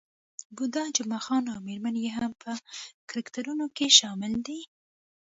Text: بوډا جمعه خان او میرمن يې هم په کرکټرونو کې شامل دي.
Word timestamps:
بوډا 0.55 0.83
جمعه 0.95 1.19
خان 1.25 1.43
او 1.53 1.59
میرمن 1.67 1.95
يې 2.03 2.09
هم 2.17 2.31
په 2.41 2.51
کرکټرونو 3.09 3.65
کې 3.75 3.87
شامل 3.99 4.33
دي. 4.47 4.59